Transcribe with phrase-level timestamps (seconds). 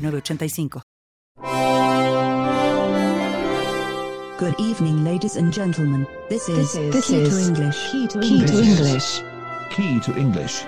[0.00, 0.82] 906985.
[4.38, 6.06] Good evening, ladies and gentlemen.
[6.30, 7.90] This is, This is- Key this to is English.
[7.92, 8.78] Key to Key to English.
[8.78, 9.22] English.
[9.76, 10.64] Key to English.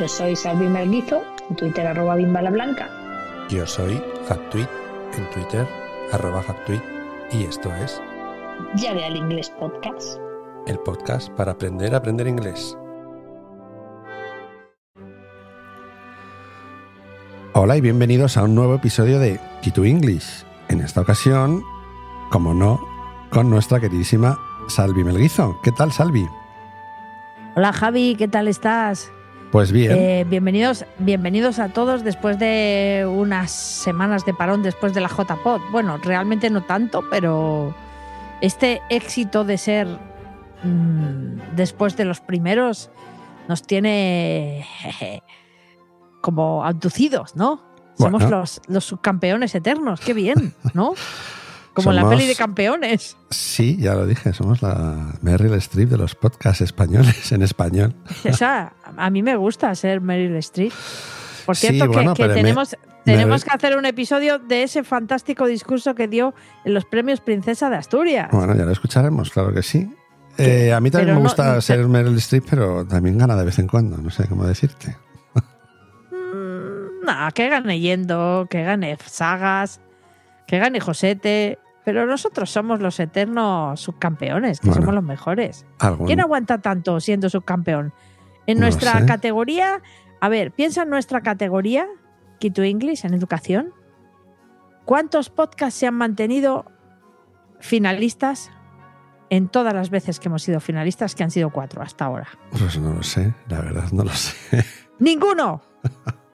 [0.00, 2.88] Yo soy Salvi Melguizo, en Twitter arroba bimbalablanca.
[3.50, 4.68] Yo soy Factuit
[5.16, 5.66] en Twitter,
[6.12, 6.82] arroba Factuit,
[7.32, 8.00] y esto es
[8.76, 10.18] Llave al Inglés Podcast.
[10.66, 12.76] el podcast para aprender a aprender inglés.
[17.58, 19.40] Hola y bienvenidos a un nuevo episodio de
[19.74, 20.44] to English.
[20.68, 21.62] En esta ocasión,
[22.28, 22.86] como no,
[23.30, 25.58] con nuestra queridísima Salvi Melguizo.
[25.62, 26.28] ¿Qué tal, Salvi?
[27.54, 29.10] Hola Javi, ¿qué tal estás?
[29.52, 29.92] Pues bien.
[29.92, 35.62] Eh, bienvenidos, bienvenidos a todos después de unas semanas de parón después de la JPod.
[35.72, 37.74] Bueno, realmente no tanto, pero
[38.42, 39.88] este éxito de ser
[40.62, 42.90] mm, después de los primeros
[43.48, 45.22] nos tiene jeje,
[46.26, 47.62] como abducidos, ¿no?
[47.96, 48.40] Somos Bueno.
[48.40, 50.94] los, los subcampeones eternos, qué bien, ¿no?
[51.72, 53.18] Como en la peli de campeones.
[53.30, 57.94] Sí, ya lo dije, somos la Meryl Streep de los podcasts españoles en español.
[58.24, 60.72] Esa, a mí me gusta ser Meryl Streep.
[61.44, 62.40] Por cierto, que- bueno, que, pero me-
[63.04, 67.68] tenemos, que hacer un episodio de ese fantástico discurso que dio en los premios Princesa
[67.70, 68.28] de Asturias.
[68.32, 69.88] Bueno, ya lo escucharemos, claro que sí.
[70.38, 73.36] Eh, a mí también Pero me no- gusta no- ser Meryl Streep, pero también gana
[73.36, 74.96] de vez en cuando, no sé cómo decirte.
[77.06, 79.80] Nah, que gane Yendo, que gane Sagas,
[80.46, 81.58] que gane Josete.
[81.84, 84.82] Pero nosotros somos los eternos subcampeones, que Bueno.
[84.82, 85.64] somos los mejores.
[85.78, 87.92] Algún- ¿Quién aguanta tanto siendo subcampeón?
[88.48, 89.06] En No nuestra sé.
[89.06, 89.80] categoría,
[90.20, 91.86] a ver, piensa en nuestra categoría,
[92.40, 93.72] Key to English, en educación.
[94.84, 96.64] ¿Cuántos podcasts se han mantenido
[97.60, 98.50] finalistas
[99.30, 102.26] en todas las veces que hemos sido finalistas, que han sido cuatro hasta ahora?
[102.50, 104.64] Pues no lo sé, la verdad no lo sé.
[104.98, 105.62] ¡Ninguno!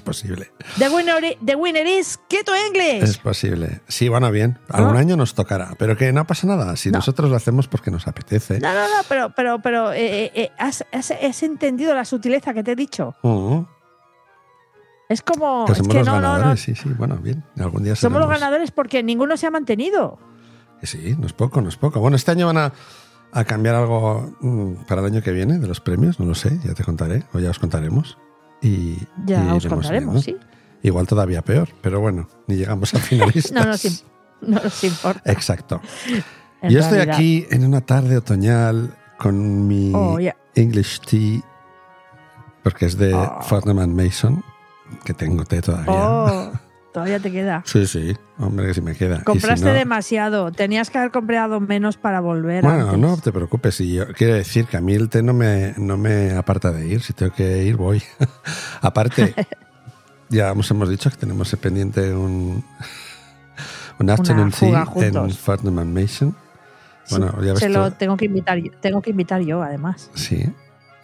[0.00, 0.50] es posible.
[0.78, 3.02] The winner, the winner is Key to English.
[3.02, 3.80] Es posible.
[3.86, 4.58] Sí, bueno, bien.
[4.68, 4.98] Algún ¿No?
[4.98, 6.74] año nos tocará, pero que no pasa nada.
[6.76, 6.98] Si No.
[6.98, 8.58] nosotros lo hacemos porque nos apetece.
[8.60, 12.52] No, no, no, pero, pero, pero eh, eh, eh, has, has- has entendido la sutileza
[12.54, 13.14] que te he dicho.
[13.22, 13.60] Mm,
[15.08, 15.66] Es como.
[15.66, 16.32] que es somos que los no, no, no.
[16.34, 16.88] ganadores, sí, sí.
[16.96, 17.44] Bueno, bien.
[17.58, 20.18] Algún día Somos los ganadores porque ninguno se ha mantenido.
[20.82, 22.00] Sí, no es poco, no es poco.
[22.00, 22.72] Bueno, este año van a,
[23.32, 26.58] a cambiar algo mm, para el año que viene de los premios, no lo sé,
[26.64, 28.16] ya te contaré, o ya os contaremos.
[28.62, 30.36] Y, Ya y os contaremos, sí.
[30.82, 33.52] Igual todavía peor, pero bueno, ni llegamos a finalistas.
[33.52, 34.02] No nos, im-
[34.42, 35.30] no nos importa.
[35.32, 35.80] Exacto.
[36.62, 40.18] Yo estoy aquí en una tarde otoñal con mi Oh.
[40.54, 41.40] English tea,
[42.62, 43.40] porque es de Oh.
[43.42, 44.42] Fortnum and Mason,
[45.04, 45.92] que tengo té todavía.
[45.92, 46.52] Oh,
[46.92, 47.62] todavía te queda.
[47.66, 49.18] Sí, sí, hombre, que si me queda.
[49.18, 50.52] Si Compraste no- demasiado.
[50.52, 52.62] Tenías que haber comprado menos para volver.
[52.62, 52.98] Bueno, antes.
[52.98, 53.80] no te preocupes.
[53.80, 56.86] Y yo quiero decir que a mí el té no me, no me aparta de
[56.86, 57.02] ir.
[57.02, 58.02] Si tengo que ir, voy.
[58.80, 59.34] Aparte,
[60.28, 62.64] ya hemos, hemos dicho que tenemos pendiente un,
[63.98, 65.16] un afternoon tea en
[65.78, 66.36] and Mason.
[67.10, 68.58] Bueno, ya ves Se lo tengo que invitar.
[68.80, 70.10] Tengo que invitar yo, además.
[70.14, 70.52] Sí.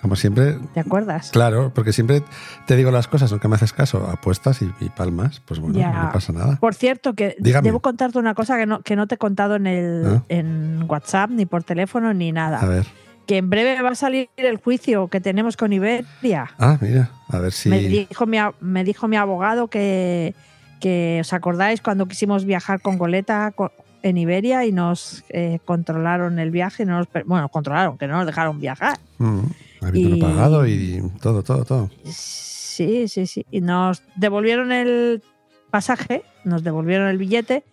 [0.07, 1.33] Como siempre, ¿Te acuerdas?
[1.33, 2.23] claro, porque siempre
[2.69, 5.91] te digo las cosas, aunque me haces caso, apuestas y, y palmas, pues bueno, Ya.
[6.05, 6.59] no pasa nada.
[6.61, 7.67] Por cierto, que Dígame.
[7.67, 10.23] debo contarte una cosa que no, que no te he contado en, el, Ah.
[10.29, 12.61] en WhatsApp, ni por teléfono, ni nada.
[12.61, 12.87] A ver.
[13.27, 16.53] Que en breve va a salir el juicio que tenemos con Iberia.
[16.57, 17.69] Ah, mira, a ver si.
[17.69, 20.37] Me, dijo mi, me dijo mi abogado que,
[20.79, 23.73] que os acordáis cuando quisimos viajar con Goleta co-
[24.05, 28.27] en Iberia y nos eh, controlaron el viaje, no nos bueno, controlaron, que no nos
[28.27, 28.99] dejaron viajar.
[29.19, 29.41] Mm,
[29.83, 31.91] habiendo Y- pagado y todo, todo, todo.
[32.05, 33.47] Sí, sí, sí.
[33.51, 35.23] Y nos devolvieron el
[35.71, 37.65] pasaje, nos devolvieron el billete,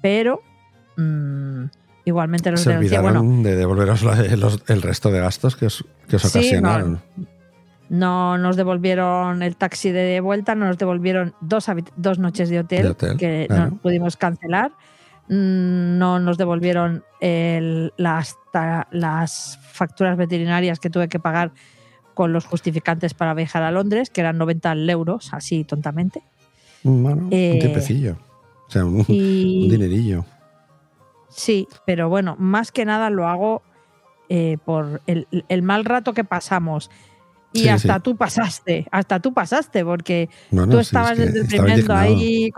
[0.00, 0.40] pero
[0.96, 1.64] mm,
[2.04, 4.02] igualmente nos Se olvidaron Bueno, de devolveros
[4.68, 7.00] el resto de gastos que os, que os Sí, ocasionaron.
[7.88, 11.66] no nos devolvieron el taxi de vuelta, no nos devolvieron dos,
[11.96, 13.70] dos noches de hotel, De hotel, que claro.
[13.72, 14.72] no pudimos cancelar.
[15.28, 18.36] Mm, No nos devolvieron el- las,
[19.72, 21.52] facturas veterinarias que tuve que pagar
[22.14, 26.22] con los justificantes para viajar a Londres, que eran 90 euros, así tontamente.
[26.82, 28.16] Bueno, Eh, un tiempecillo.
[28.68, 30.24] O sea, un, Y, un dinerillo.
[31.28, 33.62] Sí, pero bueno, más que nada lo hago
[34.28, 36.90] eh, por el, el mal rato que pasamos
[37.54, 38.00] Y Sí, hasta sí.
[38.02, 41.44] tú pasaste, hasta tú pasaste, porque No, no, tú sí, estabas es que desde el
[41.46, 42.00] estaba tremendo indignado.
[42.18, 42.50] ahí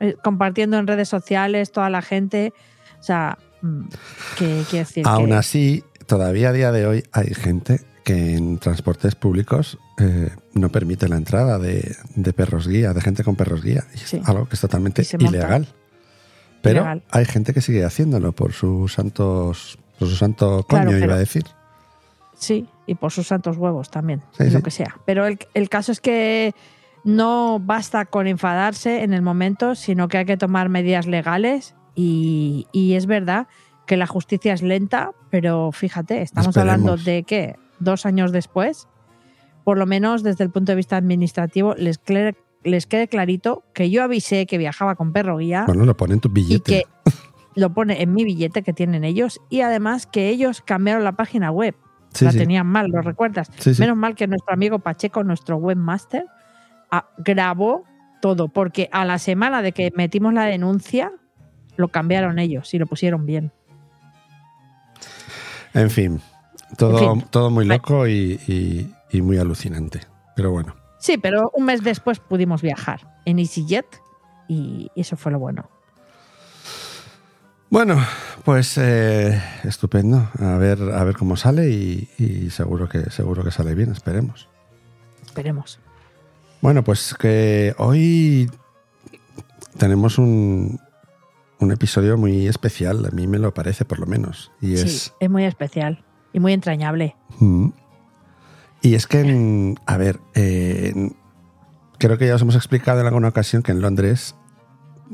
[0.00, 2.52] eh, compartiendo en redes sociales toda la gente.
[2.98, 3.82] O sea, mm,
[4.38, 8.56] que quiero decir Aún que- así, todavía a día de hoy hay gente que en
[8.58, 13.62] transportes públicos eh, no permite la entrada de, de perros guía, de gente con perros
[13.62, 13.84] guía.
[13.94, 14.22] Y es Sí.
[14.24, 15.26] algo que es totalmente monta.
[15.36, 15.68] ilegal.
[16.62, 17.02] Pero Ilegal.
[17.10, 21.14] hay gente que sigue haciéndolo por sus santos, por su santo coño, Claro, iba pero-
[21.14, 21.44] a decir.
[22.38, 24.62] Sí, y por sus santos huevos también, Sí, y lo sí.
[24.64, 24.96] que sea.
[25.04, 26.54] Pero el, el caso es que
[27.04, 32.66] no basta con enfadarse en el momento, sino que hay que tomar medidas legales y,
[32.72, 33.46] y es verdad
[33.86, 38.88] que la justicia es lenta, pero fíjate, estamos hablando de que dos años después,
[39.64, 42.00] por lo menos desde el punto de vista administrativo, les,
[42.64, 46.20] les quede clarito que yo avisé que viajaba con perro guía Bueno, lo pone en
[46.20, 46.62] tu y billete.
[46.64, 46.82] que
[47.54, 51.50] lo pone en mi billete que tienen ellos y además que ellos cambiaron la página
[51.50, 51.74] web
[52.14, 52.38] Sí, la sí.
[52.38, 53.50] tenían mal, ¿lo recuerdas?
[53.58, 53.72] Sí.
[53.78, 56.24] Menos mal que nuestro amigo Pacheco, nuestro webmaster,
[56.90, 57.84] ah, grabó
[58.20, 61.12] todo, porque a la semana de que metimos la denuncia,
[61.76, 63.52] lo cambiaron ellos y lo pusieron bien.
[65.74, 66.20] En fin,
[66.76, 67.28] todo, En fin.
[67.30, 70.00] todo muy loco y, y- y muy alucinante.
[70.34, 70.74] Pero bueno.
[70.98, 73.86] Sí, pero un mes después pudimos viajar en EasyJet
[74.48, 75.68] y eso fue lo bueno.
[77.70, 77.96] Bueno,
[78.44, 80.28] pues eh, estupendo.
[80.38, 84.48] A ver, a ver cómo sale y, y seguro que seguro que sale bien, esperemos.
[85.26, 85.78] Esperemos.
[86.62, 88.50] Bueno, pues que hoy
[89.76, 90.80] tenemos un,
[91.60, 94.50] un episodio muy especial, a mí me lo parece por lo menos.
[94.60, 95.14] Y Sí, es.
[95.20, 97.16] es muy especial y muy entrañable.
[97.38, 97.68] Mm.
[98.80, 101.10] Y es que, en- a ver, eh,
[101.98, 104.34] creo que ya os hemos explicado en alguna ocasión que en Londres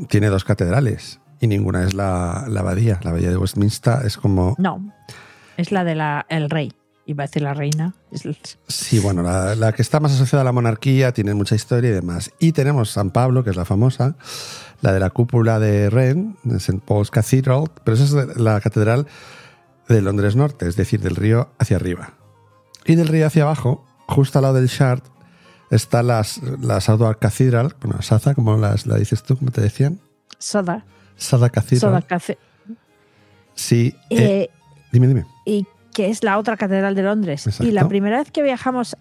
[0.09, 2.99] tiene dos catedrales y ninguna es la, la abadía.
[3.03, 4.93] La abadía de Westminster es como No,
[5.57, 6.73] es la de la el rey.
[7.07, 7.93] Iba a decir la reina.
[8.67, 11.93] Sí, bueno, la, la que está más asociada a la monarquía, tiene mucha historia y
[11.93, 12.31] demás.
[12.39, 14.17] Y tenemos San Pablo, que es la famosa,
[14.81, 16.81] la de la cúpula de Rennes, de St.
[16.87, 19.07] Paul's Cathedral, pero esa es de- la catedral
[19.87, 22.15] de Londres Norte, es decir, del río hacia arriba.
[22.87, 25.03] Y del río hacia abajo, justo al lado del Shard,
[25.71, 30.01] está las, la Southwark Cathedral, bueno, Saza, como las, la dices tú, como te decían.
[30.39, 30.87] Soda.
[31.17, 31.81] Sada Cathedral.
[31.93, 32.39] Soda Café.
[33.55, 34.51] Sí, eh, Eh,
[34.93, 35.25] dime, dime.
[35.45, 37.47] y que es la otra catedral de Londres.
[37.47, 37.69] Exacto.
[37.69, 38.97] Y la primera vez que viajamos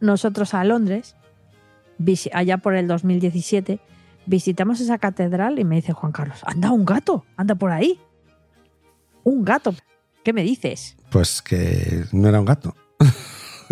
[0.00, 1.14] nosotros a Londres,
[2.32, 3.78] allá por el 2017,
[4.26, 8.00] visitamos esa catedral y me dice Juan Carlos, anda un gato, anda por ahí.
[9.22, 9.72] Un gato.
[10.24, 10.96] ¿Qué me dices?
[11.10, 12.74] Pues que no era un gato.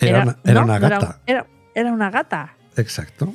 [0.00, 1.20] era, una, era no, una no era- gata.
[1.26, 2.54] Era, era una gata.
[2.76, 3.34] Exacto.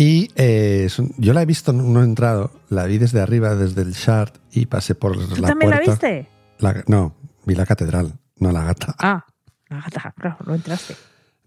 [0.00, 3.92] Y eh, yo la he visto, no he entrado, la vi desde arriba, desde el
[3.92, 5.74] Shard y pasé por ¿Tú la también puerta.
[5.74, 6.28] la viste?
[6.60, 8.94] La- no, vi la catedral, no la gata.
[8.98, 9.26] Ah,
[9.68, 10.94] la gata, claro, no entraste.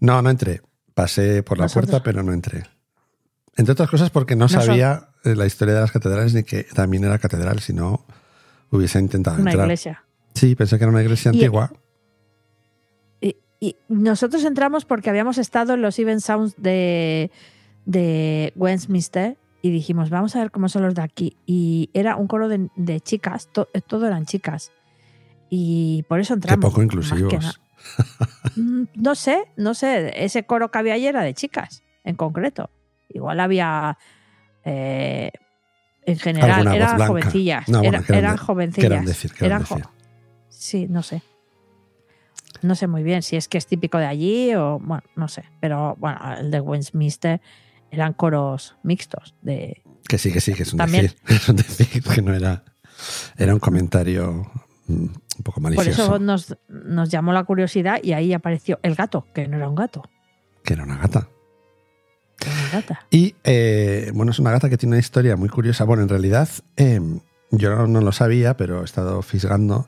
[0.00, 0.60] No, no entré.
[0.94, 2.64] Pasé por la Nosotros- puerta, pero no entré.
[3.56, 6.64] Entre otras cosas porque no Nosotros- sabía eh, la historia de las catedrales ni que
[6.64, 8.04] también era catedral, si no
[8.70, 9.66] hubiese intentado Una entrar.
[9.66, 10.04] iglesia.
[10.34, 11.72] Sí, pensé que era una iglesia Y- antigua.
[13.20, 17.30] Y, y nosotros entramos porque habíamos estado en los Even Sounds de,
[17.84, 21.36] de Westminster y dijimos, vamos a ver cómo son los de aquí.
[21.46, 24.72] Y era un coro de, de chicas, to- todo eran chicas.
[25.50, 26.70] Y por eso Qué entramos.
[26.70, 27.60] poco inclusivos.
[28.56, 30.12] Mm, No sé, no sé.
[30.24, 32.70] Ese coro que había ayer era de chicas, en concreto.
[33.08, 33.98] Igual había.
[34.64, 35.30] eh,
[36.04, 37.68] en general, eran jovencillas.
[37.68, 39.06] No, bueno, Era- eran de- jovencillas.
[39.06, 39.78] Decir, Eran jo-.
[40.48, 41.22] Sí, no sé.
[42.62, 45.44] No sé muy bien si es que es típico de allí o, bueno, no sé.
[45.60, 47.40] Pero bueno, el de Westminster
[47.92, 49.34] eran coros mixtos.
[49.42, 51.18] De, Que sí, que sí, que es un También- decir.
[51.28, 52.64] Es un decir, que no era.
[53.36, 54.50] Era un comentario
[54.88, 56.02] mm, un poco por malicioso.
[56.02, 59.74] eso nos, nos llamó la curiosidad y ahí apareció el gato, que no era un
[59.76, 60.02] gato,
[60.64, 61.28] Que era una gata.
[62.38, 63.06] que era una gata.
[63.10, 65.84] Y eh, bueno, es una gata que tiene una historia muy curiosa.
[65.84, 67.00] Bueno, en realidad eh,
[67.50, 69.86] yo no, no lo sabía, pero he estado fisgando.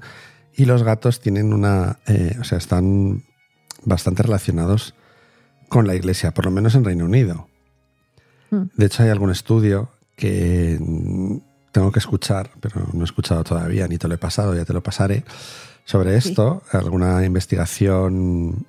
[0.57, 1.99] Y los gatos tienen una.
[2.07, 3.25] eh, o sea, están
[3.85, 4.95] bastante relacionados
[5.69, 7.49] con la iglesia, por lo menos en Reino Unido.
[8.55, 8.71] Mm.
[8.77, 10.79] De hecho, hay algún estudio que
[11.73, 14.73] tengo que escuchar, pero no he escuchado todavía, ni te lo he pasado, ya te
[14.73, 15.25] lo pasaré.
[15.85, 16.31] Sobre Sí.
[16.31, 18.67] esto, alguna investigación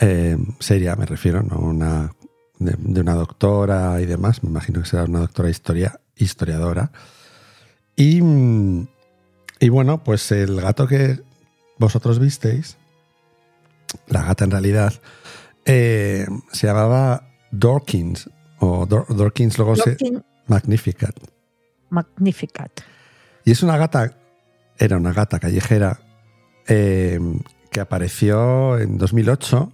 [0.00, 2.12] eh, seria, me refiero, no una
[2.58, 6.90] de, de una doctora y demás, me imagino que será una doctora historia, historiadora.
[7.96, 8.20] Y,
[9.60, 11.20] y bueno, pues el gato que
[11.78, 12.76] vosotros visteis,
[14.06, 14.92] la gata en realidad,
[15.64, 18.28] eh, se llamaba Dorkins,
[18.64, 19.96] o Dor- Dorkins luego se...
[20.46, 21.14] Magnificat.
[21.90, 22.70] Magnificat.
[23.44, 24.14] Y es una gata,
[24.78, 26.00] era una gata callejera
[26.66, 27.18] eh,
[27.70, 29.72] que apareció en 2008.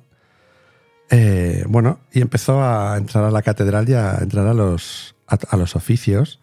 [1.11, 5.39] eh, bueno, y empezó a entrar a la catedral y a entrar a los, a,
[5.51, 6.41] a los oficios.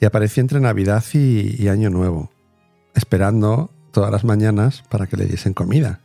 [0.00, 2.30] Y apareció entre Navidad y, y Año Nuevo,
[2.94, 6.00] esperando todas las mañanas para que le diesen comida.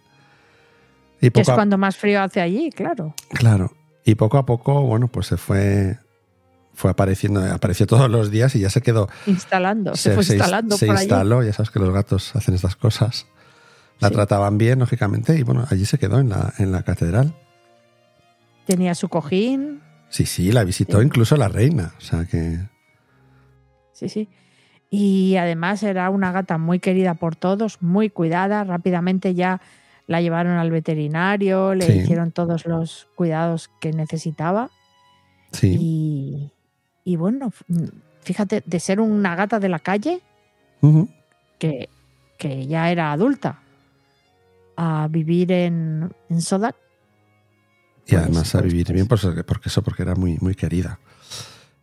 [1.21, 3.13] Y es a- cuando más frío hace allí, claro.
[3.29, 3.71] Claro.
[4.05, 5.97] Y poco a poco, bueno, pues se fue,
[6.73, 9.07] fue apareciendo, apareció todos los días y ya se quedó.
[9.27, 12.75] Instalando, se, fue ins- instalando se por instaló, ya sabes que los gatos hacen estas
[12.75, 13.27] cosas.
[13.99, 14.15] La Sí.
[14.15, 17.33] trataban bien, lógicamente, y bueno, allí se quedó en la, en la catedral.
[18.65, 21.05] Tenía su cojín, Sí, sí, la visitó Sí.
[21.07, 21.93] incluso la reina.
[21.97, 22.59] O sea que.
[23.93, 24.29] sí, sí.
[24.91, 28.63] Y además era una gata muy querida por todos, muy cuidada.
[28.63, 29.59] Rápidamente ya
[30.07, 31.91] la llevaron al veterinario, le Sí.
[31.99, 34.69] hicieron todos los cuidados que necesitaba.
[35.51, 35.77] Sí.
[35.79, 36.51] Y,
[37.05, 37.63] y bueno, f-
[38.21, 40.21] fíjate, de ser una gata de la calle,
[40.81, 41.09] Ujú.
[41.59, 41.89] que,
[42.37, 43.59] que ya era adulta,
[44.75, 46.75] a vivir en, en Sodak,
[48.05, 48.95] Y Pues, además a pues, vivir pues.
[48.95, 50.99] bien, pues, porque eso, porque era muy, muy querida.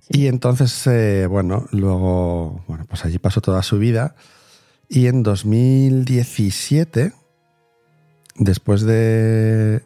[0.00, 0.23] Sí.
[0.23, 4.17] Y entonces, eh, bueno, luego, bueno, pues allí pasó toda su vida.
[4.89, 7.12] Y en 2017,
[8.37, 9.83] después de,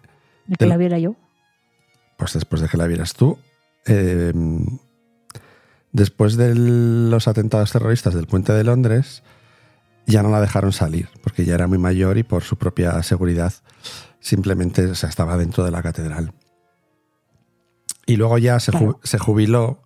[0.47, 1.15] de que la viera yo.
[2.17, 3.39] pues después de que la vieras tú,
[3.87, 4.33] eh,
[5.93, 9.23] después de los atentados terroristas del puente de Londres,
[10.07, 13.53] ya no la dejaron salir, porque ya era muy mayor y por su propia seguridad
[14.21, 16.33] simplemente o sea, estaba dentro de la catedral.
[18.07, 19.01] Y luego ya se, ju- Claro.
[19.03, 19.83] se jubiló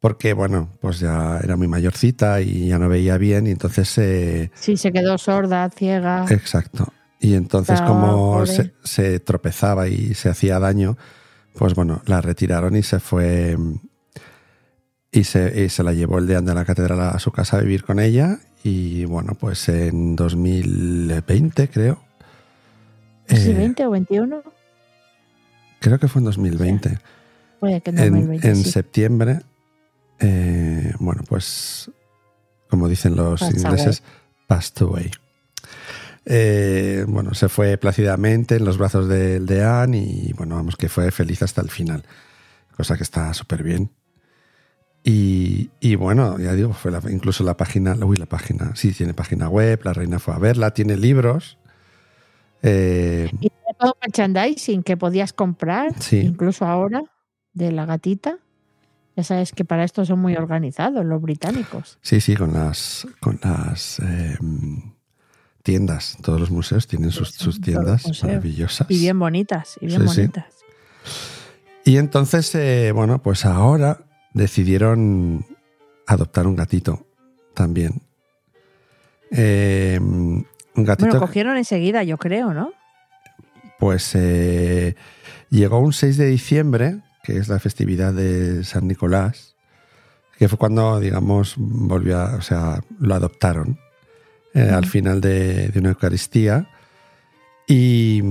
[0.00, 3.96] porque, bueno, pues ya era muy mayorcita y ya no veía bien y entonces...
[3.98, 6.26] eh, Sí, se quedó sorda, ciega.
[6.30, 6.92] Exacto.
[7.20, 10.96] Y entonces, Ah, como se, se tropezaba y se hacía daño,
[11.54, 13.56] pues bueno, la retiraron y se fue.
[15.10, 17.60] Y se, y se la llevó el deán de la catedral a su casa a
[17.60, 18.38] vivir con ella.
[18.62, 22.02] Y bueno, pues en 2020, creo.
[23.26, 24.42] ¿Sí, eh, 20 o 21?
[25.80, 26.98] creo que fue en 2020.
[27.60, 28.48] Puede que en en 2020.
[28.48, 28.70] en sí.
[28.70, 29.40] septiembre,
[30.18, 31.90] eh, bueno, pues
[32.68, 34.02] como dicen los ingleses,
[34.46, 35.10] passed away.
[36.28, 41.10] Eh, bueno, se fue plácidamente en los brazos del deán y bueno, vamos que fue
[41.12, 42.04] feliz hasta el final,
[42.76, 43.90] cosa que está súper bien.
[45.04, 49.14] Y, y bueno, ya digo, fue la- incluso la página, uy, la página, sí, tiene
[49.14, 51.58] página web, la reina fue a verla, tiene libros.
[52.62, 56.18] eh, Y todo merchandising que podías comprar, Sí.
[56.20, 57.02] incluso ahora,
[57.52, 58.38] de la gatita.
[59.16, 61.98] Ya sabes que para esto son muy organizados los británicos.
[62.02, 64.36] Sí, sí, con las, con las eh,
[65.66, 66.16] tiendas.
[66.22, 68.86] Todos los museos tienen sus, sus tiendas maravillosas.
[68.88, 70.20] Y bien bonitas, y bien Sí, sí.
[70.20, 70.44] bonitas.
[71.84, 73.98] Y entonces, eh, bueno, pues ahora
[74.32, 75.44] decidieron
[76.06, 77.04] adoptar un gatito
[77.52, 78.00] también.
[79.32, 80.46] Eh, un
[80.76, 82.70] gatito, Bueno, cogieron enseguida, yo creo, ¿no?
[83.80, 84.94] pues eh,
[85.50, 89.56] llegó un 6 de diciembre, que es la festividad de San Nicolás,
[90.38, 93.78] que fue cuando, digamos, volvió a, o sea, lo adoptaron
[94.56, 96.68] eh, al final de, de una Eucaristía.
[97.68, 98.22] Y,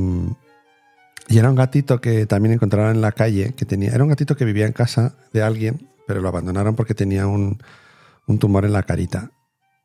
[1.28, 4.36] y era un gatito que también encontraron en la calle, que tenía, era un gatito
[4.36, 7.62] que vivía en casa de alguien, pero lo abandonaron porque tenía un,
[8.28, 9.32] un tumor en la carita.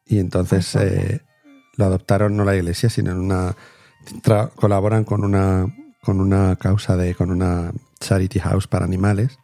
[0.06, 1.20] Y entonces eh,
[1.76, 3.54] lo adoptaron no la iglesia, sino en una
[4.22, 5.66] tra- colaboran con una
[6.02, 9.38] con una causa de con una charity house para animales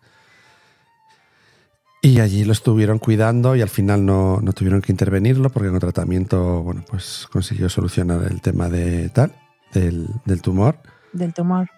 [2.09, 5.79] y allí lo estuvieron cuidando y al final no, no tuvieron que intervenirlo porque con
[5.81, 9.33] tratamiento bueno pues consiguió solucionar el tema de tal
[9.73, 10.79] del, del tumor
[11.13, 11.69] Del tumor.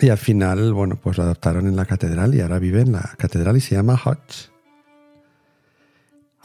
[0.00, 3.14] y al final bueno pues lo adoptaron en la catedral y ahora vive en la
[3.18, 4.50] catedral y se llama Hodge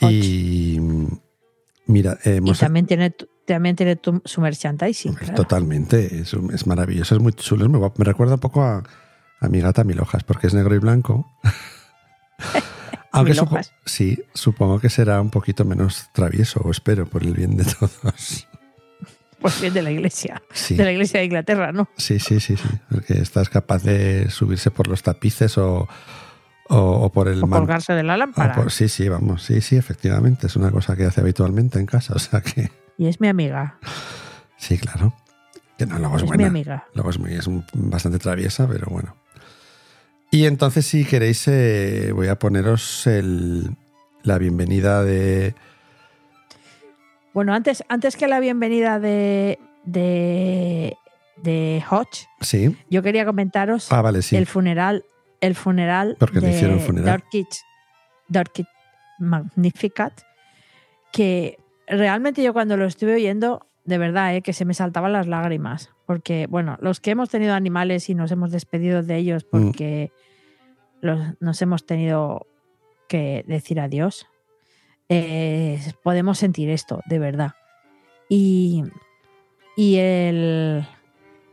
[0.01, 0.11] Hodge.
[0.13, 0.79] y
[1.87, 3.15] mira Y también tiene,
[3.45, 5.13] también tiene tu- su merchandising.
[5.13, 5.35] claro.
[5.35, 7.95] Totalmente, es, es maravilloso, es muy chulo, es muy guapo.
[7.97, 8.83] Me recuerda un poco a,
[9.39, 11.25] a mi gata Milojas, porque es negro y blanco.
[13.17, 13.73] Aunque supo- Milojas.
[13.85, 18.47] sí, supongo que será un poquito menos travieso, o espero, por el bien de todos.
[19.39, 20.41] Pues bien de la iglesia.
[20.51, 21.87] Sí, De la iglesia de Inglaterra, ¿no?
[21.95, 25.87] sí, sí, sí, sí, porque estás capaz de subirse por los tapices o,
[26.69, 28.55] o, o por el O colgarse de la o lámpara.
[28.55, 32.13] por- sí, sí, vamos, sí, sí, efectivamente, es una cosa que hace habitualmente en casa,
[32.15, 33.77] o sea que Y es mi amiga.
[34.57, 35.13] sí, claro.
[35.77, 36.47] Que no, luego es, Es mi buena.
[36.47, 36.87] amiga.
[36.95, 39.15] Luego es, muy, es un- bastante traviesa, pero bueno.
[40.31, 43.69] Y entonces, si queréis, eh, voy a poneros el,
[44.23, 45.55] la bienvenida de.
[47.33, 50.97] Bueno, antes, antes que la bienvenida de, de,
[51.43, 52.75] de Hodge, Sí.
[52.89, 54.35] yo quería comentaros Ah, vale, sí.
[54.35, 55.05] el funeral,
[55.39, 57.23] el funeral Porque le de hicieron funeral.
[59.19, 60.13] Magnificat,
[61.11, 61.57] que
[61.87, 65.89] realmente yo cuando lo estuve oyendo, de verdad, eh, que se me saltaban las lágrimas,
[66.07, 70.11] porque, bueno, los que hemos tenido animales y nos hemos despedido de ellos porque
[71.01, 72.47] los- nos hemos tenido
[73.07, 74.25] que decir adiós,
[75.09, 77.51] eh, podemos sentir esto, de verdad.
[78.29, 78.83] Y,
[79.75, 80.85] y el,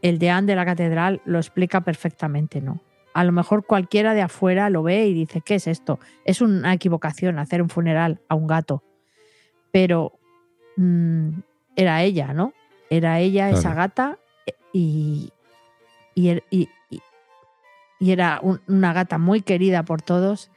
[0.03, 2.81] el deán de la catedral lo explica perfectamente, ¿no?
[3.13, 6.01] A lo mejor cualquiera de afuera lo ve y dice, ¿qué es esto?
[6.25, 8.83] Es una equivocación hacer un funeral a un gato.
[9.71, 10.19] Pero
[10.77, 11.29] mm,
[11.77, 12.53] era ella, ¿no?
[12.91, 14.19] Era ella, esa gata,
[14.75, 15.31] y,
[16.15, 20.51] y, er- y- y- era un- una gata muy querida por todos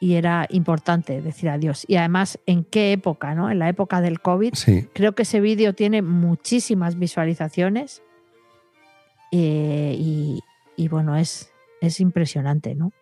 [0.00, 1.84] y era importante decir adiós.
[1.88, 3.50] Y además, ¿en qué época, no?
[3.50, 4.54] En la época del COVID.
[4.54, 8.02] Sí, Creo que ese vídeo tiene muchísimas visualizaciones
[9.32, 10.40] eh, y,
[10.76, 12.92] y bueno, es, es impresionante, ¿no?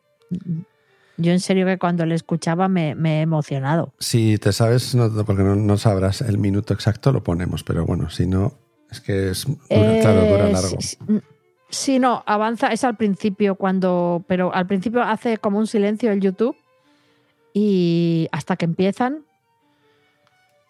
[1.16, 3.92] Yo en serio que cuando le escuchaba me, me he emocionado.
[3.98, 7.84] si te sabes, no, no, porque no, no sabrás el minuto exacto, lo ponemos, pero
[7.86, 8.52] bueno, si no,
[8.90, 10.76] es que es dura, claro, dura Eh, largo.
[10.80, 10.96] sí,
[11.70, 16.20] sí, no, avanza, es al principio cuando, pero al principio hace como un silencio el
[16.20, 16.56] YouTube
[17.52, 19.24] y hasta que empiezan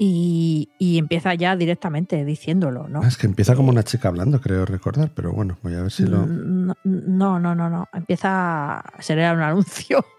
[0.00, 3.02] y, y empieza ya directamente diciéndolo, ¿no?
[3.02, 6.04] Es que empieza como una chica hablando, creo recordar, pero bueno, voy a ver si
[6.04, 6.24] lo.
[6.24, 7.88] No, no, no, no, no.
[7.92, 10.04] Empieza, sería un anuncio.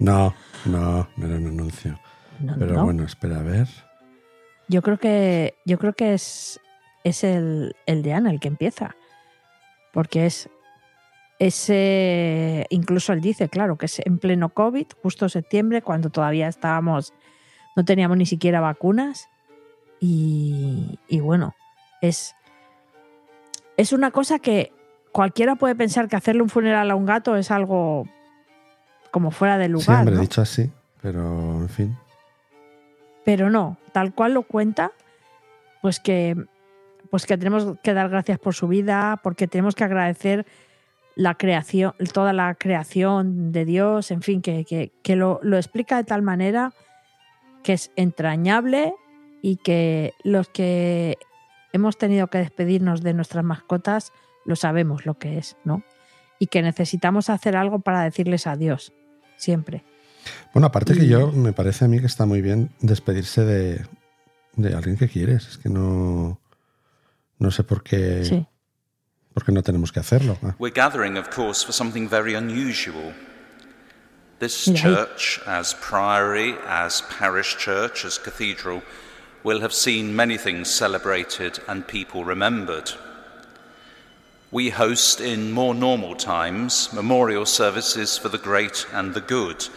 [0.00, 0.34] No,
[0.64, 1.96] no, no era un anuncio.
[2.40, 2.84] No, Pero no.
[2.84, 3.68] bueno, espera a ver.
[4.66, 6.58] Yo creo que, yo creo que es,
[7.04, 8.96] es el, el de Ana el que empieza.
[9.92, 10.48] Porque es
[11.38, 17.12] ese, incluso él dice, claro, que es en pleno COVID, justo septiembre, cuando todavía estábamos,
[17.74, 19.28] no teníamos ni siquiera vacunas.
[20.00, 21.54] Y, y bueno,
[22.00, 22.34] es,
[23.76, 24.72] es una cosa que
[25.12, 28.06] cualquiera puede pensar que hacerle un funeral a un gato es algo
[29.10, 30.00] como fuera de lugar.
[30.00, 30.20] hombre, ¿no?
[30.22, 31.96] dicho así, pero en fin.
[33.24, 34.92] pero no, tal cual lo cuenta,
[35.82, 36.36] pues que,
[37.12, 40.46] pues que tenemos que dar gracias por su vida, porque tenemos que agradecer
[41.14, 45.98] la creación, toda la creación de Dios, en fin, que, que- que lo, lo explica
[45.98, 46.72] de tal manera
[47.62, 48.94] que es entrañable
[49.42, 51.18] y que los que
[51.74, 54.10] hemos tenido que despedirnos de nuestras mascotas
[54.46, 55.82] lo sabemos lo que es, ¿no?
[56.38, 58.94] Y que necesitamos hacer algo para decirles adiós,
[59.36, 59.84] siempre.
[60.54, 63.84] Bueno, aparte que yo, me parece a mí que está muy bien despedirse de,
[64.56, 65.46] de alguien que quieres.
[65.46, 66.38] Es que no.
[67.42, 68.46] No sé por qué, Sí.
[69.34, 70.38] por qué no tenemos que hacerlo.
[70.60, 73.12] We're gathering, of course, for something very unusual.
[74.38, 78.82] This church, as priory, as parish church, as cathedral,
[79.42, 82.92] will have seen many things celebrated and people remembered.
[84.52, 89.68] We host in more normal times memorial services for the great and the good,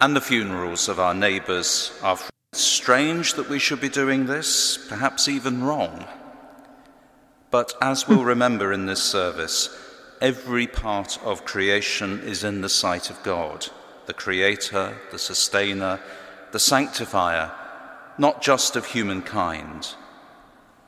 [0.00, 2.30] and the funerals of our neighbours, our friends.
[2.52, 6.04] Strange that we should be doing this, perhaps even wrong.
[7.50, 9.76] But as we'll remember in this service,
[10.20, 13.66] every part of creation is in the sight of God,
[14.06, 16.00] the Creator, the Sustainer,
[16.52, 17.50] the Sanctifier,
[18.18, 19.94] not just of humankind,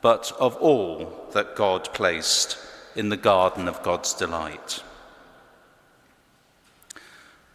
[0.00, 2.58] but of all that God placed
[2.94, 4.82] in the garden of God's delight.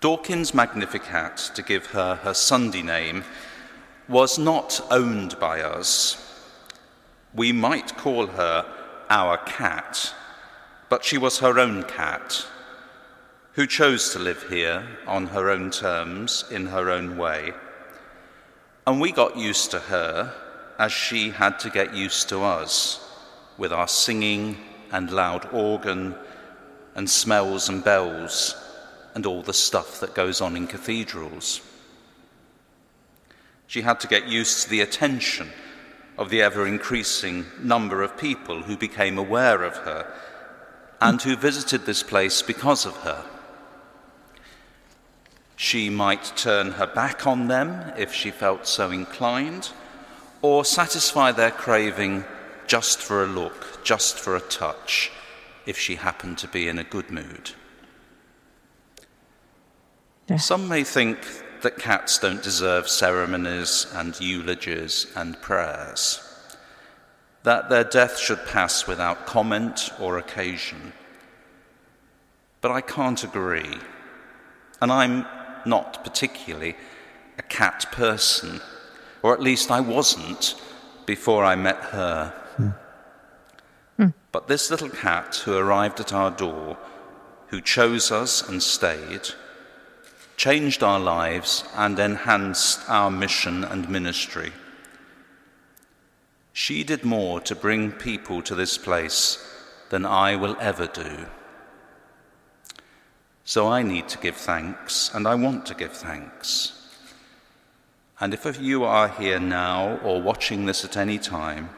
[0.01, 3.23] Dawkins' Magnificat, to give her her Sunday name,
[4.09, 6.23] was not owned by us.
[7.33, 8.65] We might call her
[9.09, 10.13] our cat,
[10.89, 12.45] but she was her own cat,
[13.53, 17.53] who chose to live here on her own terms, in her own way.
[18.85, 20.33] And we got used to her
[20.79, 23.03] as she had to get used to us,
[23.57, 24.57] with our singing
[24.91, 26.15] and loud organ
[26.95, 28.55] and smells and bells
[29.15, 31.61] and all the stuff that goes on in cathedrals.
[33.65, 35.49] She had to get used to the attention
[36.17, 40.11] of the ever increasing number of people who became aware of her
[40.99, 43.23] and who visited this place because of her.
[45.55, 49.71] She might turn her back on them if she felt so inclined,
[50.41, 52.25] or satisfy their craving
[52.67, 55.11] just for a look, just for a touch,
[55.65, 57.51] if she happened to be in a good mood.
[60.27, 60.37] Yeah.
[60.37, 61.17] Some may think
[61.61, 66.21] that cats don't deserve ceremonies and eulogies and prayers,
[67.43, 70.93] that their death should pass without comment or occasion.
[72.61, 73.77] But I can't agree,
[74.81, 75.25] and I'm
[75.65, 76.75] not particularly
[77.37, 78.61] a cat person,
[79.21, 80.55] or at least I wasn't
[81.05, 82.33] before I met her.
[82.57, 82.69] Hmm.
[83.97, 84.09] Hmm.
[84.31, 86.77] But this little cat who arrived at our door,
[87.47, 89.29] who chose us and stayed,
[90.37, 94.53] changed our lives and enhanced our mission and ministry.
[96.53, 99.43] She did more to bring people to this place
[99.89, 101.25] than I will ever do.
[103.45, 106.73] So I need to give thanks, and I want to give thanks.
[108.19, 111.69] And if you are here now or watching this at any time,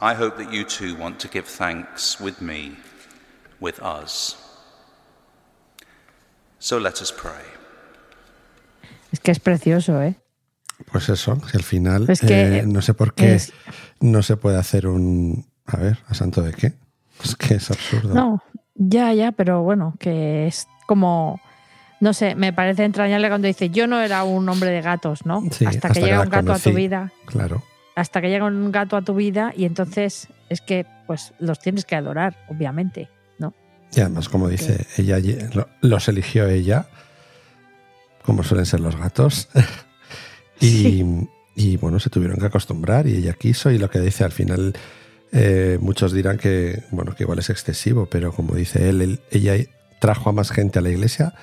[0.00, 2.76] I hope that you too want to give thanks with me,
[3.60, 4.47] with us.
[6.58, 7.44] So let us pray.
[9.12, 10.16] Es que es precioso, ¿eh?
[10.92, 13.52] Pues eso, que al final que eh, no sé por qué es-
[14.00, 15.46] no se puede hacer un...
[15.66, 16.72] A ver, ¿a santo de qué?
[17.24, 18.14] Es que es absurdo.
[18.14, 18.42] No,
[18.74, 21.40] ya, ya, pero bueno, que es como,
[22.00, 25.40] no sé, me parece entrañable cuando dice, yo no era un hombre de gatos, ¿no?
[25.50, 27.62] Sí, hasta, hasta que que llega un gato a tu vida, Claro.
[27.96, 31.84] hasta que llega un gato a tu vida y entonces es que pues los tienes
[31.84, 33.08] que adorar, obviamente.
[33.94, 35.18] Y además, como dice ella,
[35.54, 36.86] lo- los eligió ella,
[38.24, 39.48] como suelen ser los gatos.
[40.60, 41.28] y, Sí.
[41.56, 43.70] y, bueno, se tuvieron que acostumbrar y ella quiso.
[43.70, 44.74] Y lo que dice al final,
[45.32, 49.54] eh, muchos dirán que, bueno, que igual es excesivo, pero como dice él, él- ella
[50.00, 51.34] trajo a más gente a la iglesia,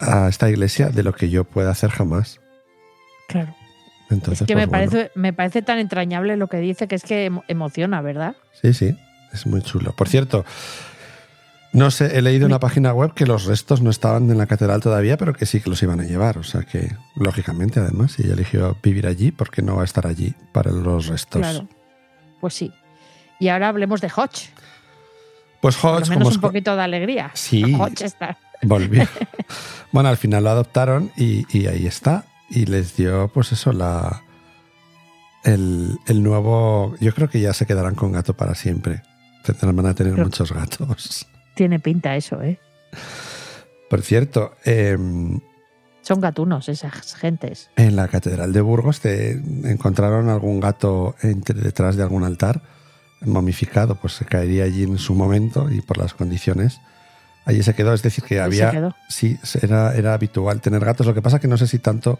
[0.00, 2.40] a esta iglesia, de lo que yo pueda hacer jamás.
[3.28, 3.54] Claro.
[4.10, 4.90] Entonces, es que pues, me, bueno.
[4.90, 8.36] parece, me parece tan entrañable lo que dice que es que emo- emociona, ¿verdad?
[8.60, 8.94] Sí, sí,
[9.32, 9.92] es muy chulo.
[9.96, 10.44] Por cierto,
[11.74, 14.46] no sé, he leído en una página web que los restos no estaban en la
[14.46, 16.38] catedral todavía, pero que sí que los iban a llevar.
[16.38, 19.84] O sea que, lógicamente, además, si ella eligió vivir allí, ¿por qué no va a
[19.84, 21.40] estar allí para los restos?
[21.42, 21.68] Claro.
[22.40, 22.72] Pues sí.
[23.40, 24.50] Y ahora hablemos de Hodge.
[25.60, 27.30] Pues Por lo Hodge, menos como un poquito de alegría.
[27.34, 27.62] Sí.
[27.78, 28.38] Hodge está.
[28.62, 29.06] volvió.
[29.92, 32.24] bueno, al final lo adoptaron y, y ahí está.
[32.50, 34.22] Y les dio, pues eso, la.
[35.42, 36.94] El, el nuevo.
[37.00, 39.02] Yo creo que ya se quedarán con gato para siempre.
[39.44, 41.26] Tendrán van a tener Creo- muchos gatos.
[41.54, 42.58] Tiene pinta eso, ¿eh?
[43.88, 45.40] Por cierto, em,
[46.02, 47.70] Son gatunos esas gentes.
[47.76, 52.60] En la Catedral de Burgos te encontraron algún gato entre- detrás de algún altar
[53.22, 56.80] momificado, pues se caería allí en su momento y por las condiciones.
[57.46, 58.70] Allí se quedó, es decir, que había.
[58.70, 58.94] quedó.
[59.08, 61.06] Sí, era, era habitual tener gatos.
[61.06, 62.18] Lo que pasa que no sé si tanto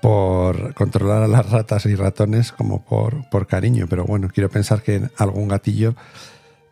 [0.00, 4.82] por controlar a las ratas y ratones como por, por cariño, pero bueno, quiero pensar
[4.82, 5.94] que algún gatillo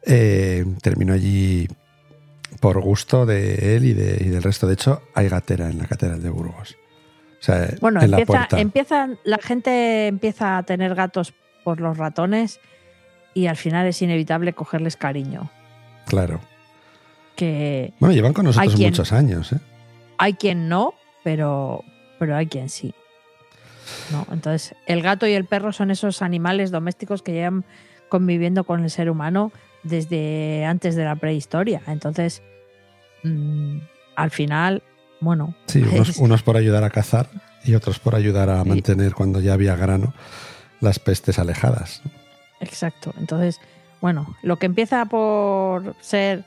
[0.06, 1.68] eh, terminó allí
[2.60, 4.66] por gusto de él y, de- y del resto.
[4.66, 6.76] De hecho, hay gatera en la Catedral de Burgos.
[7.40, 11.32] O sea, Bueno, en empieza, empiezan, la gente empieza a tener gatos
[11.64, 12.60] por los ratones
[13.32, 15.50] y al final es inevitable cogerles cariño.
[16.06, 16.40] Claro.
[17.36, 19.58] Que Bueno, llevan con nosotros quien- muchos años, ¿eh?
[20.18, 20.92] hay quien no,
[21.24, 21.82] pero,
[22.18, 22.94] pero hay quien sí.
[24.12, 24.26] ¿No?
[24.30, 27.64] Entonces, el gato y el perro son esos animales domésticos que llevan
[28.08, 29.50] conviviendo con el ser humano
[29.82, 31.82] desde antes de la prehistoria.
[31.86, 32.42] Entonces,
[33.22, 33.78] mm,
[34.16, 34.82] al final,
[35.20, 37.28] bueno, Sí, unos, es- unos por ayudar a cazar
[37.64, 38.68] y otros por ayudar a Sí.
[38.68, 40.14] mantener cuando ya había grano
[40.80, 42.02] las pestes alejadas.
[42.60, 43.12] Exacto.
[43.18, 43.60] Entonces,
[44.00, 46.44] bueno, lo que empieza por ser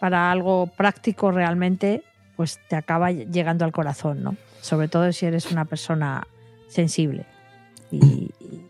[0.00, 2.02] para algo práctico realmente,
[2.36, 4.36] pues te acaba llegando al corazón, ¿no?
[4.60, 6.26] Sobre todo si eres una persona
[6.68, 7.24] sensible.
[7.90, 7.98] Y,
[8.40, 8.66] y-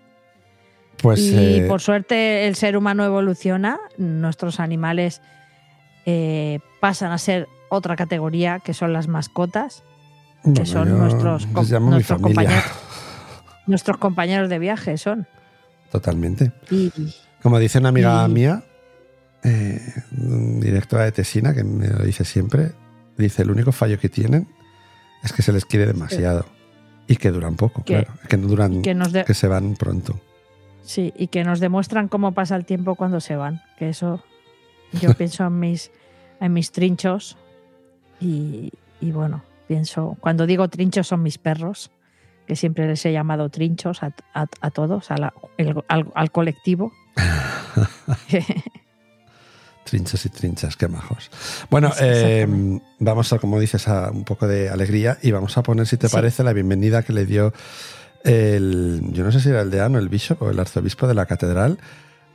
[1.02, 5.20] Pues y eh, por suerte el ser humano evoluciona, nuestros animales
[6.06, 9.82] eh, pasan a ser otra categoría que son las mascotas,
[10.44, 12.64] bueno, son nuestros com- nuestros compañeros.
[13.66, 15.26] nuestros compañeros de viaje son.
[15.90, 16.52] Totalmente.
[16.70, 16.92] Y,
[17.42, 18.62] Como dice una amiga Y- mía,
[19.42, 19.80] eh,
[20.10, 22.72] directora de Tesina, que me lo dice siempre,
[23.18, 24.48] dice, el único fallo que tienen
[25.22, 26.46] es que se les quiere demasiado.
[27.08, 28.18] Y que duran poco, Que- claro.
[28.28, 30.20] Que no duran, que nos de- que se van pronto.
[30.86, 33.60] Sí, y que nos demuestran cómo pasa el tiempo cuando se van.
[33.78, 34.22] Que eso
[35.02, 35.90] yo pienso en mis,
[36.40, 37.36] en mis trinchos
[38.20, 41.90] y, y bueno, pienso, cuando digo trinchos son mis perros,
[42.46, 46.30] que siempre les he llamado trinchos a, a- a todos, a la- el- al, al
[46.30, 46.92] colectivo.
[49.84, 51.30] Trinchas y trinchas, qué majos.
[51.70, 52.84] Bueno, eh, exactamente.
[52.98, 56.08] vamos a, como dices, a un poco de alegría y vamos a poner, si te
[56.08, 56.14] Sí.
[56.16, 57.52] parece, la bienvenida que le dio
[58.26, 61.26] el, yo no sé si era el deano, el bishop o el arzobispo de la
[61.26, 61.78] catedral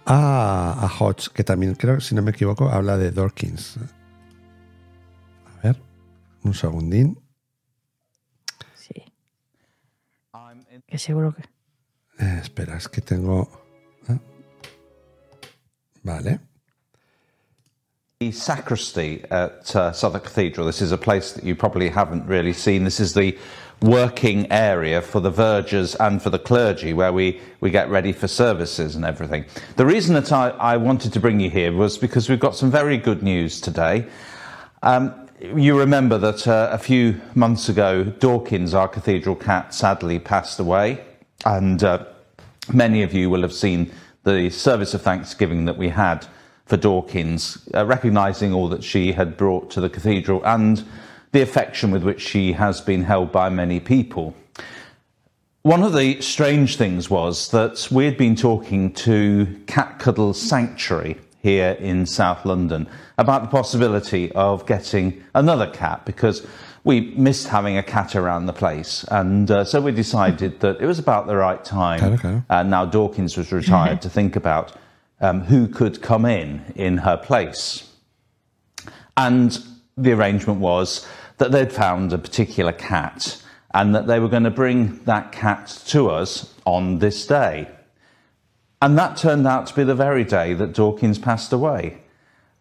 [0.06, 3.77] a, a Hodge, que también creo, si no me equivoco, habla de Dorkins.
[5.45, 5.82] A ver,
[6.43, 7.19] un segundín.
[8.75, 9.04] sí,
[10.88, 11.43] que seguro que...
[12.23, 13.49] Eh, espera, es que tengo...
[14.08, 14.17] ah.
[16.04, 16.39] Vale.
[18.19, 20.67] The sacristy at uh, Southwark Cathedral.
[20.67, 22.84] This is a place that you probably haven't really seen.
[22.84, 23.36] This is the
[23.82, 28.28] working area for the vergers and for the clergy where we, we get ready for
[28.28, 29.44] services and everything.
[29.76, 32.70] The reason that I, I wanted to bring you here was because we've got some
[32.70, 34.06] very good news today.
[34.84, 40.60] Um, you remember that uh, a few months ago, Dawkins, our cathedral cat, sadly passed
[40.60, 41.04] away,
[41.46, 42.06] and uh,
[42.72, 43.91] many of you will have seen
[44.24, 46.28] the service of thanksgiving that we had
[46.67, 50.86] for Dawkins, uh, recognising all that she had brought to the cathedral and
[51.32, 54.36] the affection with which she has been held by many people.
[55.63, 61.17] One of the strange things was that we had been talking to Cat Cuddle Sanctuary
[61.41, 66.46] here in South London about the possibility of getting another cat because
[66.84, 69.06] we missed having a cat around the place.
[69.10, 72.13] And uh, so we decided that it was about the right time.
[72.13, 72.41] Okay.
[72.50, 74.76] Uh, now Dawkins was retired to think about
[75.20, 77.88] um, who could come in in her place.
[79.15, 79.60] And
[79.96, 81.08] the arrangement was
[81.41, 83.41] that they'd found a particular cat
[83.73, 87.67] and that they were going to bring that cat to us on this day.
[88.80, 91.97] And that turned out to be the very day that Dawkins passed away.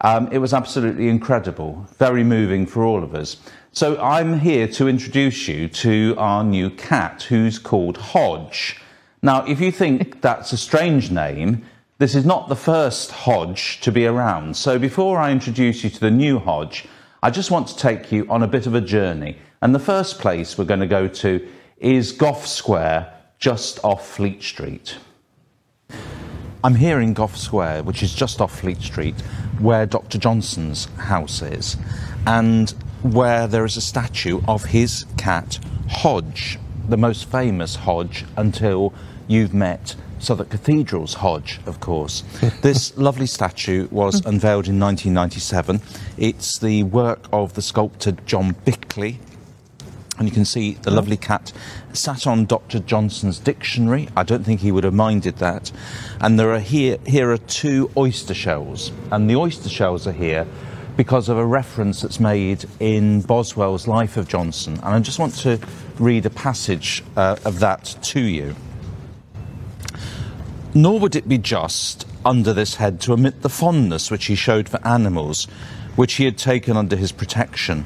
[0.01, 3.37] Um, it was absolutely incredible, very moving for all of us.
[3.73, 8.81] So I'm here to introduce you to our new cat, who's called Hodge.
[9.21, 11.67] Now, if you think that's a strange name,
[11.99, 14.57] this is not the first Hodge to be around.
[14.57, 16.87] So before I introduce you to the new Hodge,
[17.23, 19.37] I just want to take you on a bit of a journey.
[19.61, 24.43] And the first place we're going to go to is Gough Square, just off Fleet
[24.43, 24.97] Street.
[26.65, 29.21] I'm here in Gough Square, which is just off Fleet Street,
[29.59, 30.17] where Dr.
[30.17, 31.77] Johnson's house is,
[32.27, 32.71] and
[33.03, 35.59] where there is a statue of his cat,
[35.91, 38.95] Hodge, the most famous Hodge until
[39.29, 42.23] you've met Southwark Cathedral's Hodge, of course.
[42.63, 45.81] this lovely statue was unveiled in 1997.
[46.19, 49.19] It's the work of the sculptor John Bickley,
[50.19, 51.51] and you can see the lovely cat
[51.95, 52.81] sat on Dr.
[52.81, 54.09] Johnson's dictionary.
[54.15, 55.73] I don't think he would have minded that.
[56.21, 60.47] And there are here here are two oyster shells, and the oyster shells are here
[60.99, 64.75] because of a reference that's made in Boswell's Life of Johnson.
[64.75, 65.59] And I just want to
[65.99, 68.55] read a passage uh, of that to you.
[70.73, 74.69] Nor would it be just under this head to omit the fondness which he showed
[74.69, 75.47] for animals,
[75.97, 77.85] which he had taken under his protection.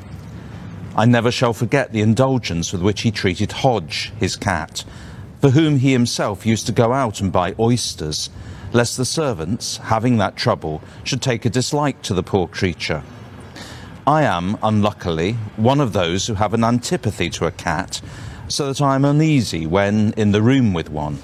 [0.94, 4.84] I never shall forget the indulgence with which he treated Hodge, his cat,
[5.40, 8.28] for whom he himself used to go out and buy oysters,
[8.72, 13.02] lest the servants, having that trouble, should take a dislike to the poor creature.
[14.06, 18.02] I am, unluckily, one of those who have an antipathy to a cat,
[18.48, 21.18] so that I am uneasy when in the room with one.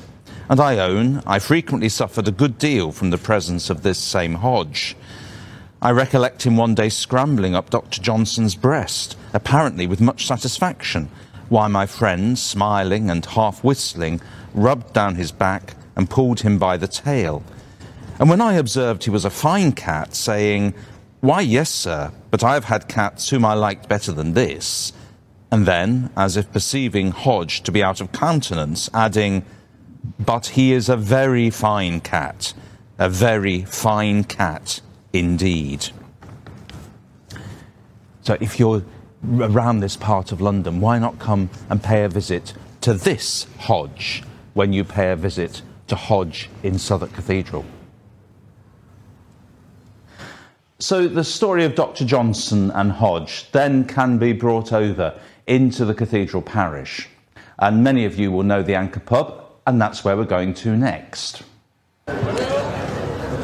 [0.51, 4.35] And I own I frequently suffered a good deal from the presence of this same
[4.35, 4.97] Hodge.
[5.81, 8.03] I recollect him one day scrambling up Dr.
[8.03, 11.09] Johnson's breast, apparently with much satisfaction,
[11.51, 14.21] while my friend, smiling and half whistling,
[14.53, 17.45] rubbed down his back and pulled him by the tail.
[18.19, 20.75] And when I observed he was a fine cat, saying,
[21.21, 24.93] Why, yes, sir, but I have had cats whom I liked better than this.
[25.53, 29.45] And then, as if perceiving Hodge to be out of countenance, adding,
[30.21, 32.53] But he is a very fine cat,
[32.99, 34.81] a very fine cat
[35.13, 35.89] indeed.
[38.21, 38.83] So if you're
[39.39, 42.53] around this part of London, why not come and pay a visit
[42.83, 47.65] to this Hodge when you pay a visit to Hodge in Southwark Cathedral?
[50.79, 52.05] So the story of Dr.
[52.05, 57.09] Johnson and Hodge then can be brought over into the cathedral parish.
[57.59, 60.77] And many of you will know the Anchor Pub, and that's where we're going to
[60.77, 61.43] next.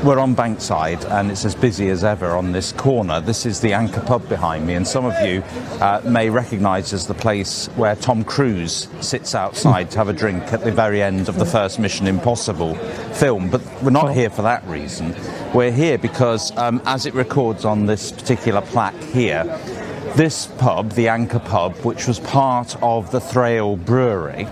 [0.04, 3.20] We're on Bankside and it's as busy as ever on this corner.
[3.20, 5.42] This is the Anchor Pub behind me, and some of you
[5.80, 10.44] uh, may recognise as the place where Tom Cruise sits outside to have a drink
[10.52, 12.76] at the very end of the first Mission Impossible
[13.14, 13.50] film.
[13.50, 15.12] But we're not here for that reason.
[15.52, 19.44] We're here because, um, as it records on this particular plaque here,
[20.14, 24.46] this pub, the Anchor Pub, which was part of the Thrale Brewery,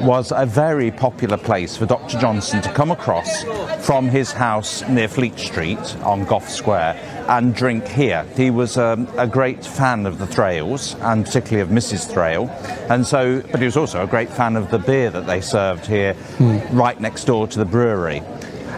[0.00, 2.18] was a very popular place for Dr.
[2.18, 3.42] Johnson to come across
[3.84, 6.94] from his house near Fleet Street on Gough Square
[7.28, 8.24] and drink here.
[8.36, 12.10] He was um, a great fan of the Thrales and particularly of Mrs.
[12.10, 12.48] Thrale,
[12.90, 15.86] and so, but he was also a great fan of the beer that they served
[15.86, 16.14] here
[16.70, 18.22] right next door to the brewery.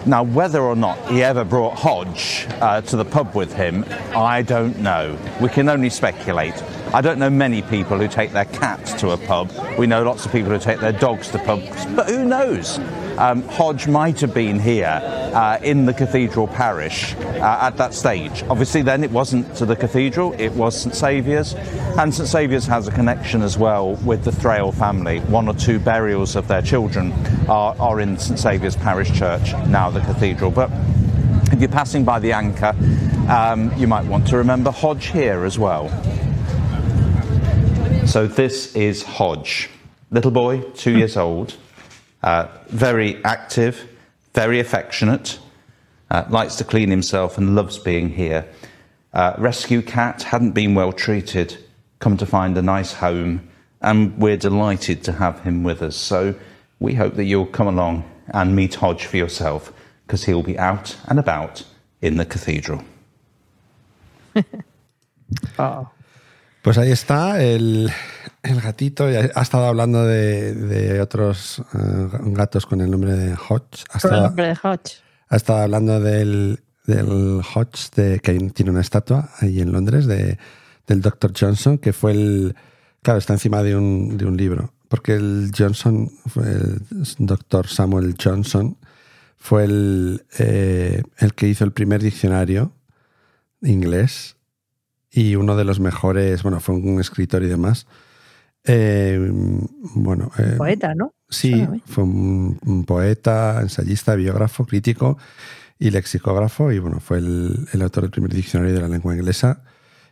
[0.06, 3.85] Now, whether or not he ever brought Hodge uh, to the pub with him,
[4.16, 5.18] I don't know.
[5.42, 6.54] We can only speculate.
[6.92, 9.53] I don't know many people who take their cats to a pub.
[9.79, 12.81] We know lots of people who take their dogs to pubs, but who knows?
[13.16, 15.00] Um, Hodge might have been here
[15.33, 18.42] uh, in the cathedral parish uh, at that stage.
[18.44, 22.88] Obviously, then it wasn't to the cathedral, it was St Saviour's, and St Saviour's has
[22.88, 25.20] a connection as well with the Thrale family.
[25.20, 27.12] One or two burials of their children
[27.48, 30.50] are, are in St Saviour's parish church, now the cathedral.
[30.50, 30.70] But
[31.53, 32.74] if you're passing by the anchor,
[33.29, 35.88] um, you might want to remember Hodge here as well.
[38.10, 39.70] So this is Hodge,
[40.10, 41.54] little boy, two years old,
[42.24, 43.88] uh, very active,
[44.34, 45.38] very affectionate,
[46.10, 48.48] uh, likes to clean himself, and loves being here.
[49.14, 51.56] Uh, rescue cat hadn't been well treated,
[52.00, 53.48] come to find a nice home,
[53.80, 55.94] and we're delighted to have him with us.
[55.94, 56.34] So
[56.80, 59.72] we hope that you'll come along and meet Hodge for yourself,
[60.04, 61.62] because he'll be out and about
[62.02, 62.82] in the cathedral.
[65.60, 65.88] Oh.
[66.62, 67.90] Pues ahí está el,
[68.42, 69.04] el gatito.
[69.04, 73.84] Ha estado hablando de, de otros eh, gatos con el nombre de Hodge.
[73.90, 75.02] Ha Con el nombre de Hodge.
[75.28, 80.38] ha estado hablando del, del Hodge, de, que tiene una estatua ahí en Londres, de,
[80.86, 81.32] del Dr.
[81.38, 82.56] Johnson, que fue el.
[83.02, 84.74] Claro, está encima de un, de un libro.
[84.88, 86.10] Porque el Johnson,
[86.44, 86.82] el
[87.18, 87.68] Dr.
[87.68, 88.76] Samuel Johnson,
[89.36, 92.72] fue el, eh, el que hizo el primer diccionario
[93.62, 94.36] inglés
[95.10, 97.86] y uno de los mejores, bueno, fue un escritor y demás.
[98.64, 99.18] Eh,
[99.94, 101.14] bueno, eh, Poeta, ¿no?
[101.28, 105.16] Sí, fue un, un poeta, ensayista, biógrafo, crítico
[105.78, 106.72] y lexicógrafo.
[106.72, 109.62] Y bueno, fue el, el autor del primer diccionario de la lengua inglesa.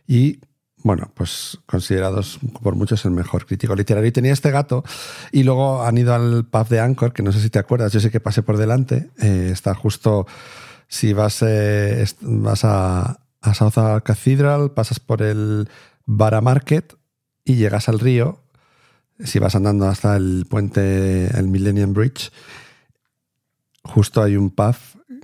[0.07, 0.39] Y
[0.81, 4.07] bueno, pues considerados por muchos el mejor crítico literario.
[4.07, 4.83] Y tenía este gato.
[5.31, 7.99] Y luego han ido al pub de Anchor, que no sé si te acuerdas, yo
[7.99, 9.09] sé que pasé por delante.
[9.21, 10.25] Eh, está justo,
[10.87, 15.69] si vas, eh, vas a, a South Cathedral, pasas por el
[16.05, 16.95] Bara Market
[17.45, 18.41] y llegas al río
[19.23, 22.31] si vas andando hasta el puente, el Millennium Bridge,
[23.83, 24.75] justo hay un pub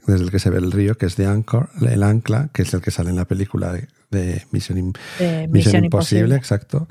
[0.08, 2.74] desde el que se ve el río, que es de Anchor, el Ancla, que es
[2.74, 6.36] el que sale en la película de, de Mission, Imposible, Imposible.
[6.36, 6.88] exacto.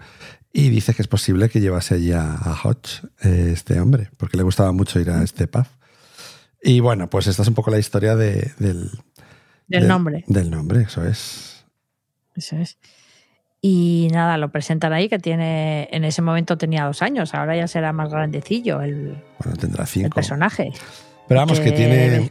[0.52, 4.36] Y dice que es posible que llevase allí a, a Hodge, eh, este hombre, porque
[4.36, 5.66] le gustaba mucho ir a este pub.
[6.62, 8.90] Y bueno, pues esta es un poco la historia de- del,
[9.68, 10.24] Del de- nombre.
[10.26, 11.64] Del nombre, eso es.
[12.36, 12.78] Eso es.
[13.60, 17.66] Y nada, lo presentan ahí que tiene, en ese momento tenía dos años, ahora ya
[17.66, 20.14] será más grandecillo el, Bueno, tendrá el cinco.
[20.16, 20.70] personaje.
[21.28, 22.30] Pero vamos, que, tiene.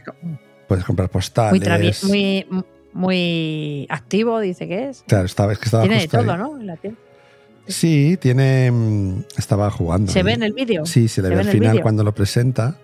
[0.68, 2.04] Puedes comprar postales.
[2.04, 5.02] muy, muy, muy activo, dice que es.
[5.08, 6.08] Claro, estaba, es que estaba Tiene de ahí.
[6.08, 6.60] todo, ¿no?
[6.60, 7.00] En la tienda.
[7.66, 8.70] Sí, tiene.
[8.70, 10.12] mm, Estaba jugando.
[10.12, 10.24] ¿Se ahí.
[10.24, 10.86] ve en el vídeo?
[10.86, 12.76] Sí, se le ve ve al el final cuando lo presenta.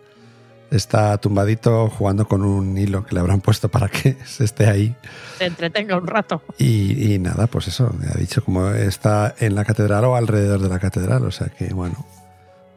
[0.70, 4.94] Está tumbadito jugando con un hilo que le habrán puesto para que se esté ahí.
[5.38, 6.42] Se entretenga un rato.
[6.58, 10.60] Y, y nada, pues eso, me ha dicho como está en la catedral o alrededor
[10.60, 11.24] de la catedral.
[11.24, 12.06] O sea que, bueno,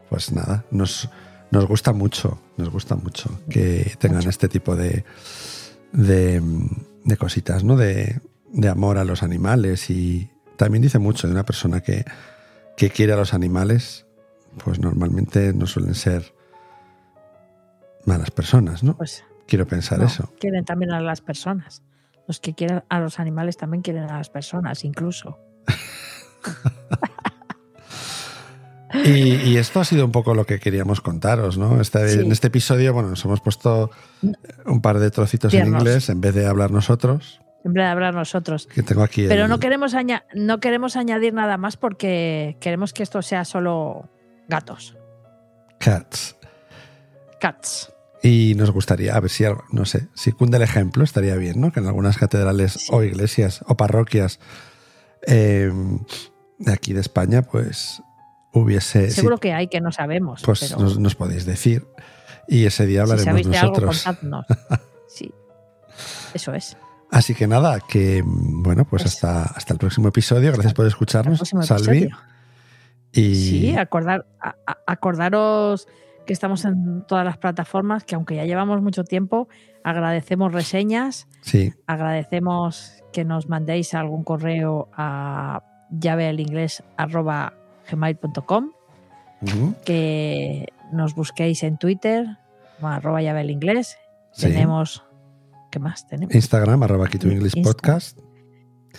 [0.09, 1.09] pues nada, nos,
[1.51, 5.05] nos gusta mucho, nos gusta mucho que tengan este tipo de,
[5.91, 6.41] de,
[7.03, 7.77] de cositas, ¿no?
[7.77, 8.19] De,
[8.51, 9.89] de amor a los animales.
[9.89, 12.05] Y también dice mucho de una persona que,
[12.77, 14.05] que quiere a los animales,
[14.63, 16.33] pues normalmente no suelen ser
[18.05, 18.95] malas personas, ¿no?
[18.97, 20.31] Pues Quiero pensar no, eso.
[20.39, 21.83] quieren también a las personas.
[22.27, 25.37] Los que quieren a los animales también quieren a las personas, incluso.
[29.05, 31.81] Y, y esto ha sido un poco lo que queríamos contaros, ¿no?
[31.81, 32.19] Este- Sí.
[32.19, 33.89] En este episodio, bueno, nos hemos puesto
[34.67, 38.67] un par de trocitos en inglés en vez de hablar nosotros, Siempre de hablar nosotros.
[38.67, 39.95] que tengo aquí Pero el- no queremos,
[40.35, 44.09] no queremos añadir nada más porque queremos que esto sea solo
[44.47, 44.95] gatos.
[45.79, 46.35] Cats.
[47.39, 47.91] Cats.
[48.25, 51.59] Y nos gustaría, a ver si, algo- no sé, si cunde el ejemplo, estaría bien,
[51.59, 51.71] ¿no?
[51.73, 52.87] Que en algunas catedrales Sí.
[52.91, 54.39] o iglesias o parroquias
[55.27, 55.71] eh,
[56.57, 58.01] de aquí de España, pues
[58.53, 59.11] hubiese...
[59.11, 60.41] Seguro que hay que no sabemos.
[60.45, 61.85] pues pero nos, nos podéis decir.
[62.47, 64.03] Y ese día si hablaremos algo, nosotros.
[64.03, 64.45] contadnos.
[65.07, 65.31] Sí.
[66.33, 66.75] Eso es.
[67.11, 69.09] Así que nada, que bueno, pues Eso.
[69.27, 70.51] hasta, hasta el próximo episodio.
[70.53, 71.97] Gracias por escucharnos, Salvi.
[71.99, 72.17] episodio.
[73.11, 74.55] Y Sí, acordar, a-
[74.87, 75.87] acordaros
[76.25, 79.47] que estamos en todas las plataformas, que aunque ya llevamos mucho tiempo,
[79.83, 88.71] agradecemos reseñas, sí, agradecemos que nos mandéis algún correo a llavealinglés.gmail.com,
[89.41, 92.25] ujú, que nos busquéis en Twitter,
[92.81, 93.97] arroba llavealinglés.
[94.31, 94.47] sí.
[94.47, 95.03] Tenemos...
[95.71, 96.35] ¿Qué más tenemos?
[96.35, 97.71] Instagram, arroba Keep to English Insta.
[97.73, 98.19] Podcast.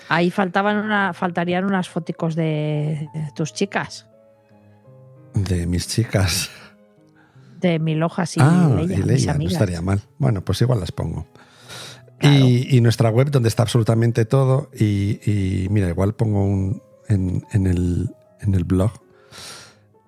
[0.08, 4.08] Ahí faltaban una, faltarían unas foticos de, de tus chicas,
[5.34, 6.50] De mis chicas.
[7.68, 10.00] de Milojas y ah, Leia, y mis Leia, no estaría mal.
[10.18, 11.26] Bueno, pues igual las pongo.
[12.18, 12.36] Claro.
[12.46, 14.70] Y, y nuestra web donde está absolutamente todo.
[14.72, 18.10] Y, y mira, igual pongo un en, en el,
[18.40, 18.92] en el blog.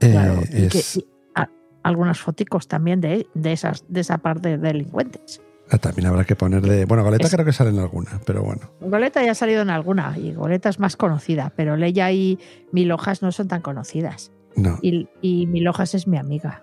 [0.01, 1.49] Eh, Claro, y que- es, y a-
[1.83, 5.41] algunas foticos también de, de esas de esa parte de delincuentes.
[5.71, 6.85] ah, también habrá que poner de.
[6.85, 8.71] Bueno, Goleta Es- creo que sale en alguna, pero bueno.
[8.81, 12.39] Goleta ya ha salido en alguna y Goleta es más conocida, pero Leia y
[12.73, 14.31] Milojas no son tan conocidas.
[14.55, 14.79] No.
[14.81, 16.63] Y, y Milojas es mi amiga.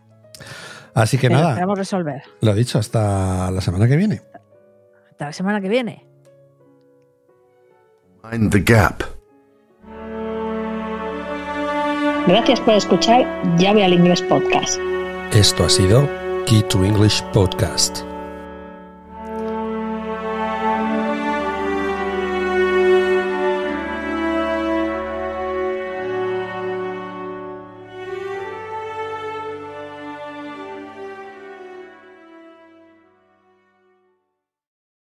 [0.95, 2.23] Así que pero nada, esperamos resolver.
[2.41, 4.23] lo dicho, hasta la semana que viene.
[5.11, 6.07] Hasta la semana que viene.
[8.31, 9.03] Mind the gap.
[12.27, 14.79] Gracias por escuchar voy al inglés podcast.
[15.33, 16.09] Esto ha sido
[16.47, 18.08] Key to English Podcast.